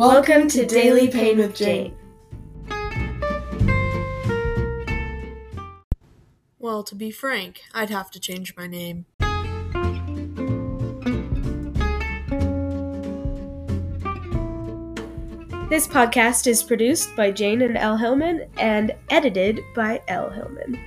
Welcome 0.00 0.48
to 0.48 0.64
Daily 0.64 1.08
Pain 1.08 1.36
with 1.36 1.54
Jane. 1.54 1.94
Well, 6.58 6.82
to 6.84 6.94
be 6.94 7.10
frank, 7.10 7.60
I'd 7.74 7.90
have 7.90 8.10
to 8.12 8.18
change 8.18 8.56
my 8.56 8.66
name. 8.66 9.04
This 15.68 15.86
podcast 15.86 16.46
is 16.46 16.62
produced 16.62 17.14
by 17.14 17.30
Jane 17.30 17.60
and 17.60 17.76
L. 17.76 17.98
Hillman 17.98 18.48
and 18.56 18.96
edited 19.10 19.60
by 19.74 20.00
L. 20.08 20.30
Hillman. 20.30 20.80